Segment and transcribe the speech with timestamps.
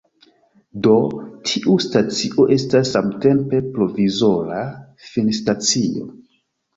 [0.85, 0.93] Do,
[1.49, 4.63] tiu stacio estas samtempe provizora
[5.11, 6.07] finstacio.